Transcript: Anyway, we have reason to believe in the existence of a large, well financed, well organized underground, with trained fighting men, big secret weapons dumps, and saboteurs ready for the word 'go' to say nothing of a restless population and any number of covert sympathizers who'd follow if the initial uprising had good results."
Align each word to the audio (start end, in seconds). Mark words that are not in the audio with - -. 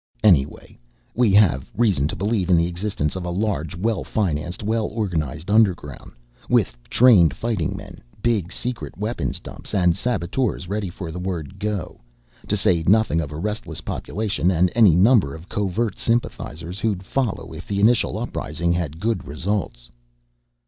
Anyway, 0.23 0.79
we 1.13 1.31
have 1.31 1.69
reason 1.77 2.07
to 2.07 2.15
believe 2.15 2.49
in 2.49 2.57
the 2.57 2.65
existence 2.65 3.15
of 3.15 3.23
a 3.23 3.29
large, 3.29 3.75
well 3.75 4.03
financed, 4.03 4.63
well 4.63 4.87
organized 4.87 5.51
underground, 5.51 6.13
with 6.49 6.75
trained 6.89 7.35
fighting 7.35 7.77
men, 7.77 8.01
big 8.23 8.51
secret 8.51 8.97
weapons 8.97 9.39
dumps, 9.39 9.75
and 9.75 9.95
saboteurs 9.95 10.67
ready 10.67 10.89
for 10.89 11.11
the 11.11 11.19
word 11.19 11.59
'go' 11.59 12.01
to 12.47 12.57
say 12.57 12.81
nothing 12.87 13.21
of 13.21 13.31
a 13.31 13.37
restless 13.37 13.81
population 13.81 14.49
and 14.49 14.71
any 14.73 14.95
number 14.95 15.35
of 15.35 15.47
covert 15.47 15.99
sympathizers 15.99 16.79
who'd 16.79 17.03
follow 17.05 17.53
if 17.53 17.67
the 17.67 17.79
initial 17.79 18.17
uprising 18.17 18.73
had 18.73 18.99
good 18.99 19.27
results." 19.27 19.91